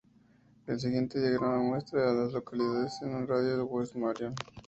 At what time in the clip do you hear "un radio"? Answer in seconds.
3.13-3.49